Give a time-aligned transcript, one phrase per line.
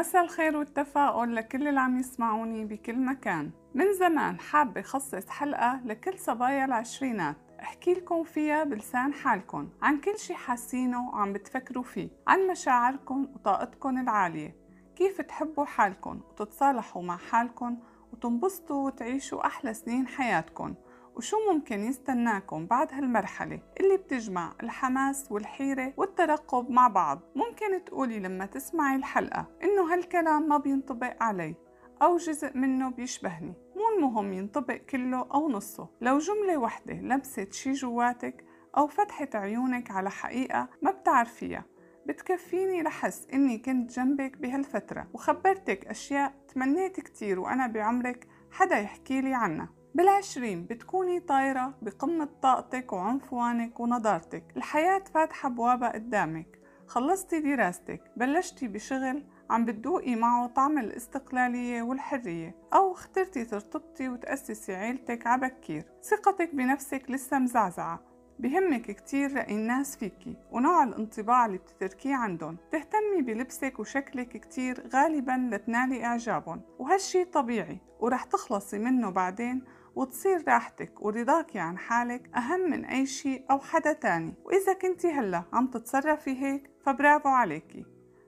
[0.00, 3.50] مساء الخير والتفاؤل لكل اللي عم يسمعوني بكل مكان.
[3.74, 7.36] من زمان حابة خصص حلقة لكل صبايا العشرينات.
[7.60, 13.98] أحكي لكم فيها بلسان حالكم عن كل شي حاسينه وعم بتفكروا فيه عن مشاعركم وطاقتكم
[13.98, 14.56] العالية.
[14.96, 17.78] كيف تحبوا حالكم وتتصالحوا مع حالكم
[18.12, 20.74] وتنبسطوا وتعيشوا أحلى سنين حياتكم
[21.16, 27.20] وشو ممكن يستناكم بعد هالمرحلة؟ اللي بتجمع الحماس والحيرة والترقب مع بعض.
[27.36, 31.54] ممكن تقولي لما تسمعي الحلقة إنه هالكلام ما بينطبق علي
[32.02, 33.54] أو جزء منه بيشبهني.
[33.76, 35.88] مو المهم ينطبق كله أو نصه.
[36.00, 38.44] لو جملة وحدة لمست شي جواتك
[38.76, 41.64] أو فتحت عيونك على حقيقة ما بتعرفيها
[42.06, 45.08] بتكفيني لحس إني كنت جنبك بهالفترة.
[45.12, 49.79] وخبرتك أشياء تمنيت كتير وأنا بعمرك حدا يحكي لي عنها.
[49.94, 54.44] بالعشرين بتكوني طايرة بقمة طاقتك وعنفوانك ونضارتك.
[54.56, 56.58] الحياة فاتحة بوابة قدامك.
[56.86, 58.02] خلصتي دراستك.
[58.16, 62.54] بلشتي بشغل عم بتذوقي معه طعم الاستقلالية والحرية.
[62.74, 68.00] أو اخترتي ترتبطي وتأسسي عيلتك عبكير ثقتك بنفسك لسه مزعزعة.
[68.38, 70.36] بهمك كتير رأي الناس فيكي.
[70.52, 72.56] ونوع الانطباع اللي بتتركيه عندهم.
[72.72, 76.60] تهتمي بلبسك وشكلك كتير غالبا لتنالي إعجابهم.
[76.78, 77.78] وهالشي طبيعي.
[78.00, 83.92] ورح تخلصي منه بعدين وتصير راحتك ورضاكي عن حالك أهم من أي شيء أو حدا
[83.92, 84.34] تاني.
[84.44, 87.84] وإذا كنتي هلأ عم تتصرفي هيك فبرافو عليكي.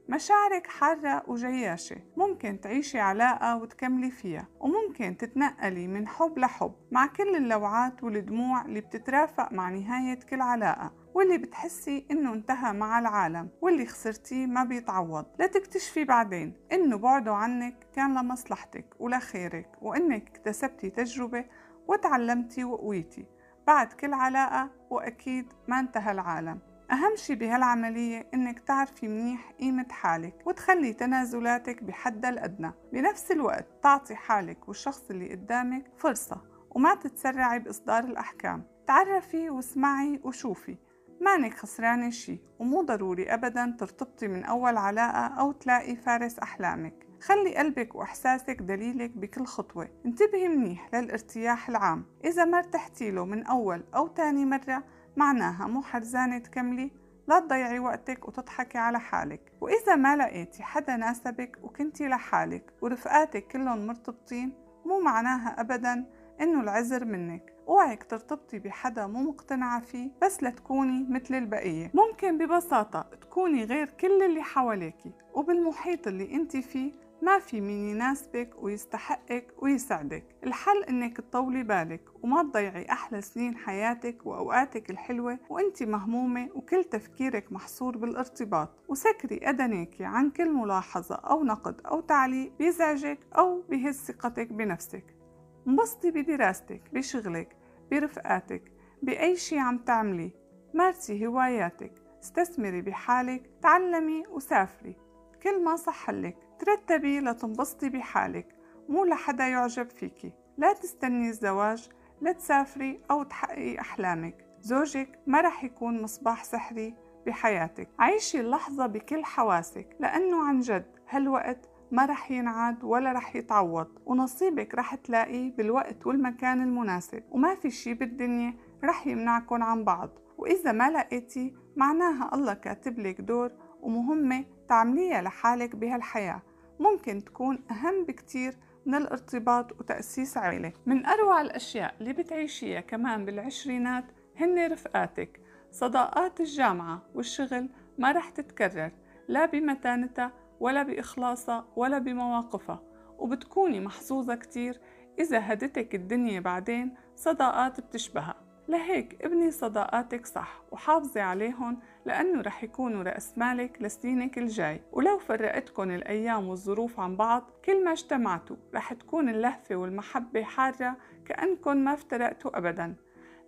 [0.09, 1.97] مشاعرك حارة وجياشة.
[2.17, 4.49] ممكن تعيشي علاقة وتكملي فيها.
[4.61, 11.02] وممكن تتنقلي من حب لحب مع كل اللوعات والدموع اللي بتترافق مع نهاية كل علاقة.
[11.15, 15.27] واللي بتحسي إنه انتهى مع العالم واللي خسرتيه ما بيتعوض.
[15.39, 21.45] لتكتشفي بعدين إنه بعده عنك كان لمصلحتك ولخيرك وإنك اكتسبتي تجربة
[21.89, 23.27] وتعلمتي وقويتي.
[23.67, 26.59] بعد كل علاقة وأكيد ما انتهى العالم.
[26.93, 32.73] أهم شي بهالعملية إنك تعرفي منيح قيمة حالك وتخلي تنازلاتك بحدها الأدنى.
[32.93, 36.41] بنفس الوقت تعطي حالك والشخص اللي قدامك فرصة
[36.71, 38.65] وما تتسرعي بإصدار الأحكام.
[38.87, 40.77] تعرفي واسمعي وشوفي.
[41.23, 47.07] مانك خسرانة شي ومو ضروري أبدا ترتبطي من أول علاقة أو تلاقي فارس أحلامك.
[47.21, 49.89] خلي قلبك وإحساسك دليلك بكل خطوة.
[50.07, 52.05] انتبهي منيح للارتياح العام.
[52.25, 54.85] إذا ما ارتحتي له من أول أو تاني مرة
[55.17, 56.91] معناها مو حرزانة تكملي.
[57.29, 59.53] لا تضيعي وقتك وتضحكي على حالك.
[59.61, 64.53] وإذا ما لقيتي حدا ناسبك وكنتي لحالك ورفقاتك كلهم مرتبطين
[64.87, 66.05] مو معناها أبدا
[66.41, 67.52] إنه العذر منك.
[67.69, 71.91] اوعك ترتبطي بحدا مو مقتنعة فيه بس لتكوني مثل البقية.
[71.95, 76.93] ممكن ببساطة تكوني غير كل اللي حواليكي وبالمحيط اللي انت فيه
[77.23, 84.27] ما في مين يناسبك ويستحقك ويسعدك الحل إنك تطولي بالك وما تضيعي أحلى سنين حياتك
[84.27, 88.69] وأوقاتك الحلوة وانت مهمومة وكل تفكيرك محصور بالارتباط.
[88.89, 95.22] وسكري اذنك عن كل ملاحظة أو نقد أو تعليق بيزعجك أو بهز ثقتك بنفسك.
[95.69, 97.57] انبسطي بدراستك بشغلك
[97.91, 100.31] برفقاتك بأي شي عم تعمليه
[100.75, 101.93] مارسي هواياتك
[102.23, 104.97] استثمري بحالك تعلمي وسافري.
[105.43, 108.57] كل ما صحلك ترتبي لتنبسطي بحالك.
[108.89, 110.33] مو لحدا يعجب فيكي.
[110.59, 111.89] لا تستني الزواج
[112.21, 114.47] لا تسافري أو تحققي أحلامك.
[114.61, 116.95] زوجك ما رح يكون مصباح سحري
[117.27, 117.89] بحياتك.
[117.99, 124.75] عيشي اللحظة بكل حواسك لأنه عن جد هالوقت ما رح ينعاد ولا رح يتعوض ونصيبك
[124.75, 127.23] رح تلاقيه بالوقت والمكان المناسب.
[127.31, 128.55] وما في شي بالدنيا
[128.85, 130.11] رح يمنعكن عن بعض.
[130.39, 133.51] وإذا ما لقيتي معناها الله كاتب لك دور
[133.81, 136.43] ومهمة تعمليها لحالك بهالحياة.
[136.81, 138.57] ممكن تكون أهم بكتير
[138.87, 140.73] من الارتباط وتأسيس عيلة.
[140.87, 144.05] من أروع الأشياء اللي بتعيشيها كمان بالعشرينات
[144.37, 145.41] هن رفقاتك.
[145.71, 147.69] صداقات الجامعة والشغل
[147.99, 148.91] ما رح تتكرر
[149.29, 150.33] لا بمتانتها
[150.63, 152.83] ولا بإخلاصها ولا بمواقفها
[153.19, 154.81] وبتكوني محظوظة كتير
[155.19, 158.35] إذا هدتك الدنيا بعدين صداقات بتشبهها.
[158.69, 164.83] لهيك ابني صداقاتك صح وحافظي عليهم لأنه رح يكونوا رأس مالك لسنينك الجاي.
[164.93, 171.85] ولو فرقتكن الأيام والظروف عن بعض كل ما اجتمعتوا رح تكون اللهفة والمحبة حارة كأنكن
[171.85, 172.95] ما افترقتوا أبدا.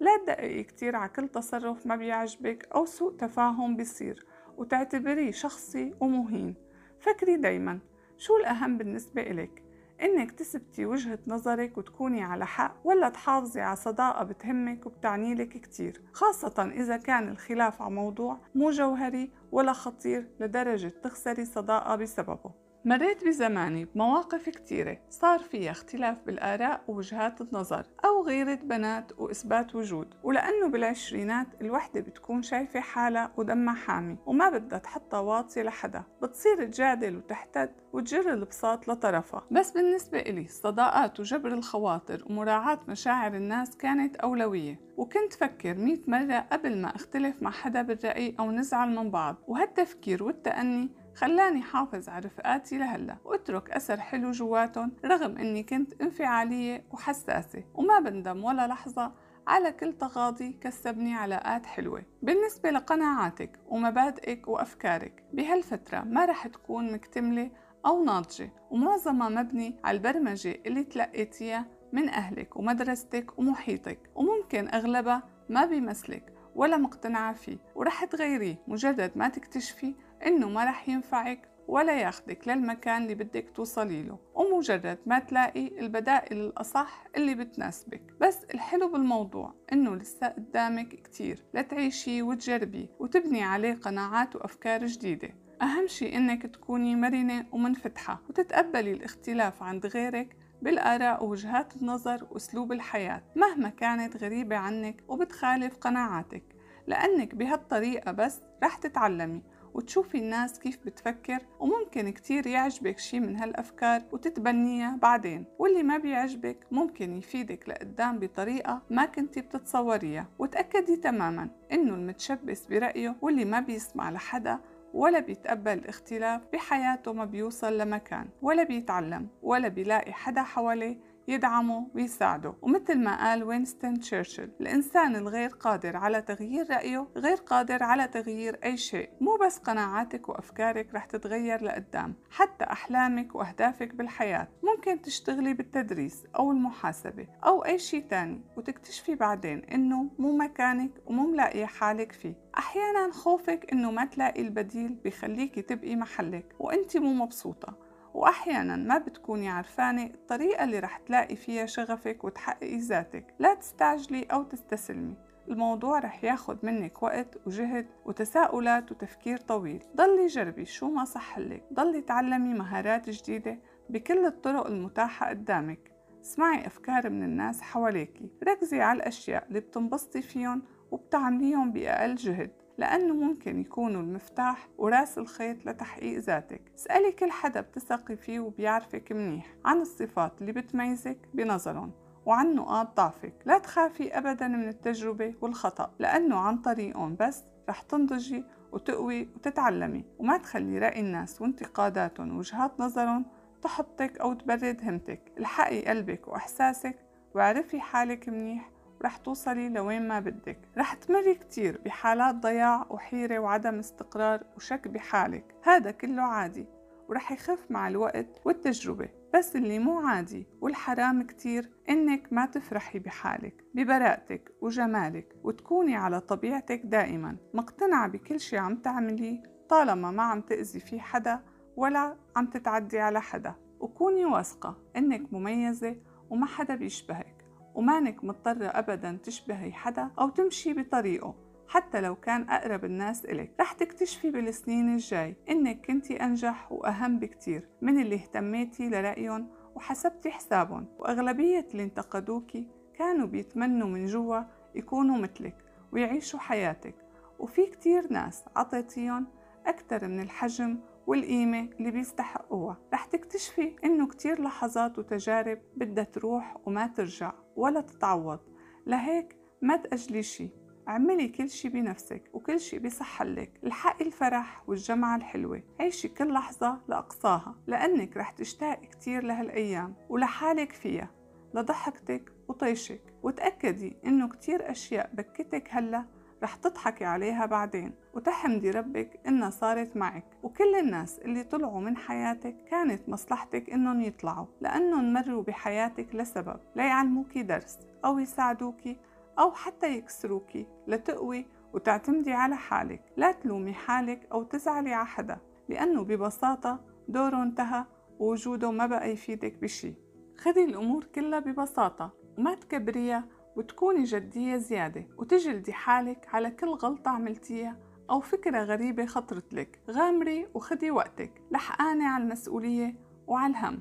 [0.01, 4.27] لا تدققي كتير على كل تصرف ما بيعجبك أو سوء تفاهم بيصير
[4.57, 6.64] وتعتبريه شخصي ومهين.
[7.05, 7.79] فكري دايما
[8.19, 9.63] شو الأهم بالنسبة إلك؟
[10.03, 16.01] إنك تثبتي وجهة نظرك وتكوني على حق ولا تحافظي على صداقة بتهمك وبتعني لك كتير
[16.13, 22.64] خاصة إذا كان الخلاف على موضوع مو جوهري ولا خطير لدرجة تخسري صداقة بسببه.
[22.87, 30.15] مريت بزماني بمواقف كتيرة صار فيها اختلاف بالآراء ووجهات النظر أو غيرة بنات وإثبات وجود
[30.23, 37.17] ولأنه بالعشرينات الوحدة بتكون شايفة حالها ودمها حامي وما بدها تحطها واطية لحدا بتصير تجادل
[37.17, 39.43] وتحتد وتجر البساط لطرفها.
[39.51, 46.47] بس بالنسبة إلي الصداقات وجبر الخواطر ومراعاة مشاعر الناس كانت أولوية وكنت فكر مئة مرة
[46.53, 52.27] قبل ما أختلف مع حدا بالرأي أو نزعل من بعض وهالتفكير والتأني خلاني حافظ على
[52.27, 59.13] رفقاتي لهلا واترك أثر حلو جواتهم رغم إني كنت انفعالية وحساسة وما بندم ولا لحظة
[59.47, 62.03] على كل تغاضي كسبني علاقات حلوة.
[62.23, 67.51] بالنسبة لقناعاتك ومبادئك وأفكارك بهالفترة ما رح تكون مكتملة
[67.87, 75.67] أو ناضجة ومعظمها مبني على البرمجة اللي تلقيتيها من أهلك ومدرستك ومحيطك وممكن أغلبها ما
[75.67, 79.95] بيمثلك ولا مقتنعة فيه ورح تغيريه مجرد ما تكتشفي
[80.27, 86.37] إنه ما رح ينفعك ولا ياخدك للمكان اللي بدك توصلي له ومجرد ما تلاقي البدائل
[86.37, 88.03] الأصح اللي بتناسبك.
[88.21, 95.29] بس الحلو بالموضوع إنه لسه قدامك كتير لتعيشي وتجربي وتبني عليه قناعات وأفكار جديدة.
[95.63, 103.23] أهم شي إنك تكوني مرنة ومنفتحة وتتقبلي الاختلاف عند غيرك بالآراء ووجهات النظر وأسلوب الحياة
[103.37, 106.43] مهما كانت غريبة عنك وبتخالف قناعاتك
[106.87, 109.43] لأنك بهالطريقة بس رح تتعلمي
[109.75, 115.45] وتشوفي الناس كيف بتفكر وممكن كتير يعجبك شي من هالأفكار وتتبنيها بعدين.
[115.59, 120.29] واللي ما بيعجبك ممكن يفيدك لقدام بطريقة ما كنتي بتتصوريها.
[120.39, 124.59] وتأكدي تماما إنه المتشبث برأيه واللي ما بيسمع لحدا
[124.95, 130.97] ولا بيتقبل الاختلاف بحياته ما بيوصل لمكان ولا بيتعلم ولا بيلاقي حدا حواليه
[131.29, 137.83] يدعمه ويساعده ومثل ما قال وينستون تشرشل الإنسان الغير قادر على تغيير رأيه غير قادر
[137.83, 139.11] على تغيير أي شيء.
[139.21, 144.49] مو بس قناعاتك وأفكارك رح تتغير لقدام حتى أحلامك وأهدافك بالحياة.
[144.63, 151.27] ممكن تشتغلي بالتدريس أو المحاسبة أو أي شيء تاني وتكتشفي بعدين إنه مو مكانك ومو
[151.27, 152.35] ملاقية حالك فيه.
[152.59, 157.84] أحيانا خوفك إنه ما تلاقي البديل بخليكي تبقي محلك وإنتي مو مبسوطة.
[158.15, 163.35] وأحيانا ما بتكوني عرفانة الطريقة اللي رح تلاقي فيها شغفك وتحققي ذاتك.
[163.39, 165.17] لا تستعجلي أو تستسلمي.
[165.49, 169.85] الموضوع رح ياخد منك وقت وجهد وتساؤلات وتفكير طويل.
[169.97, 171.65] ضلي جربي شو ما صح لك.
[171.73, 173.59] ضلي تعلمي مهارات جديدة
[173.91, 175.93] بكل الطرق المتاحة قدامك.
[176.21, 178.31] اسمعي أفكار من الناس حواليكي.
[178.49, 182.51] ركزي على الأشياء اللي بتنبسطي فيهم وبتعمليهم بأقل جهد.
[182.79, 186.61] لأنه ممكن يكونوا المفتاح وراس الخيط لتحقيق ذاتك.
[186.77, 191.93] اسألي كل حدا بتثقي فيه وبيعرفك منيح عن الصفات اللي بتميزك بنظرهم
[192.27, 193.35] وعن نقاط ضعفك.
[193.45, 200.05] لا تخافي أبدا من التجربة والخطأ لأنه عن طريقهم بس رح تنضجي وتقوي وتتعلمي.
[200.19, 203.27] وما تخلي رأي الناس وانتقاداتهم ووجهات نظرهم
[203.63, 205.33] تحطك أو تبرد همتك.
[205.39, 206.97] الحقي قلبك وإحساسك
[207.35, 208.71] واعرفي حالك منيح
[209.05, 210.59] رح توصلي لوين ما بدك.
[210.79, 215.55] رح تمري كتير بحالات ضياع وحيرة وعدم استقرار وشك بحالك.
[215.63, 216.67] هذا كله عادي
[217.09, 223.65] ورح يخف مع الوقت والتجربة بس اللي مو عادي والحرام كتير إنك ما تفرحي بحالك
[223.75, 227.37] ببراءتك وجمالك وتكوني على طبيعتك دائما.
[227.55, 231.41] مقتنعة بكل شي عم تعمليه طالما ما عم تأذي في حدا
[231.77, 233.55] ولا عم تتعدي على حدا.
[233.81, 235.97] وكوني واثقة إنك مميزة
[236.31, 237.34] وما حدا بيشبهك.
[237.75, 241.35] ومانك مضطرة أبدا تشبهي حدا أو تمشي بطريقه
[241.69, 243.51] حتى لو كان أقرب الناس إلك.
[243.61, 250.87] رح تكتشفي بالسنين الجاي إنك كنتي أنجح وأهم بكتير من اللي اهتميتي لرأيهم وحسبتي حسابهم.
[250.99, 254.41] وأغلبية اللي انتقدوكي كانوا بيتمنوا من جوا
[254.75, 255.57] يكونوا مثلك
[255.93, 256.95] ويعيشوا حياتك.
[257.39, 259.27] وفي كتير ناس عطيتيهم
[259.67, 262.77] أكتر من الحجم والقيمة اللي بيستحقوها.
[262.93, 267.33] رح تكتشفي إنه كتير لحظات وتجارب بدها تروح وما ترجع.
[267.57, 268.41] ولا تتعوض.
[268.87, 270.51] لهيك ما تأجلي شي
[270.89, 277.55] اعملي كل شي بنفسك وكل شي بصحلك الحقي الفرح والجمعة الحلوة عيشي كل لحظة لأقصاها
[277.67, 281.11] لأنك رح تشتاق كتير لهالأيام ولحالك فيها
[281.55, 283.15] لضحكتك وطيشك.
[283.23, 286.05] وتأكدي إنه كتير أشياء بكتك هلأ
[286.45, 290.25] رح تضحكي عليها بعدين وتحمدي ربك إنها صارت معك.
[290.43, 297.43] وكل الناس اللي طلعوا من حياتك كانت مصلحتك إنهم يطلعوا لأنهم مروا بحياتك لسبب ليعلموكي
[297.43, 298.97] درس أو يساعدوكي
[299.39, 303.03] أو حتى يكسروكي لتقوي وتعتمدي على حالك.
[303.17, 307.85] لا تلومي حالك أو تزعلي على حدا لأنه ببساطة دوره انتهى
[308.19, 309.95] ووجوده ما بقى يفيدك بشي.
[310.39, 313.25] خذي الأمور كلها ببساطة وما تكبريها
[313.57, 317.77] وتكوني جدية زيادة وتجلدي حالك على كل غلطة عملتيها
[318.11, 319.81] أو فكرة غريبة خطرت لك.
[319.91, 321.43] غامري وخدي وقتك.
[321.51, 322.95] لحقانة على المسؤولية
[323.27, 323.81] وعلى الهم.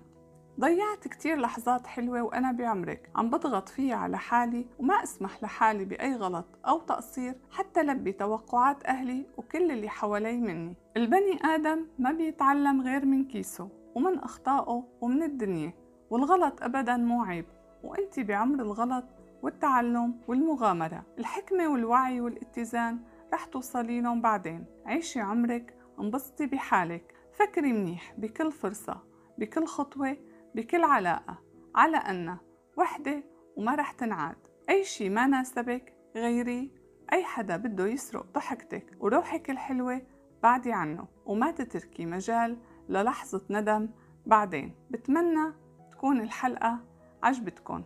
[0.60, 3.10] ضيعت كتير لحظات حلوة وأنا بعمرك.
[3.16, 8.86] عم بضغط فيها على حالي وما أسمح لحالي بأي غلط أو تقصير حتى لبي توقعات
[8.86, 10.76] أهلي وكل اللي حوالي مني.
[10.98, 15.74] البني آدم ما بيتعلم غير من كيسه ومن أخطائه ومن الدنيا
[16.10, 17.46] والغلط أبدا مو عيب.
[17.84, 19.06] وأنت بعمر الغلط
[19.44, 21.06] والتعلم والمغامرة.
[21.20, 23.00] الحكمة والوعي والاتزان
[23.34, 24.66] رح توصلي لهم بعدين.
[24.86, 27.16] عيشي عمرك انبسطي بحالك.
[27.34, 29.02] فكري منيح بكل فرصة
[29.38, 30.18] بكل خطوة
[30.56, 31.38] بكل علاقة.
[31.76, 32.38] على أن
[32.78, 33.24] وحدة
[33.58, 34.36] وما رح تنعاد.
[34.70, 36.72] أي شي ما ناسبك غيري.
[37.14, 40.02] أي حدا بده يسرق ضحكتك وروحك الحلوة
[40.44, 41.08] بعدي عنه.
[41.26, 42.58] وما تتركي مجال
[42.90, 43.90] للحظة ندم
[44.26, 44.76] بعدين.
[44.92, 45.54] بتمنى
[45.92, 46.80] تكون الحلقة
[47.24, 47.84] عجبتكن.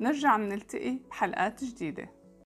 [0.00, 2.17] نرجع منلتقي بحلقات جديدة.